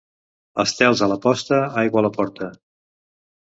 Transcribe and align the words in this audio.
Estels 0.63 1.03
a 1.07 1.11
la 1.11 1.19
posta, 1.27 1.61
aigua 1.85 2.05
a 2.05 2.07
la 2.09 2.13
porta. 2.19 2.51